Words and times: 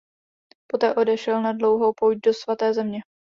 Poté 0.67 0.95
odešel 0.97 1.41
na 1.45 1.53
dlouhou 1.53 1.93
pouť 1.93 2.17
do 2.23 2.33
Svaté 2.33 2.73
země. 2.73 2.99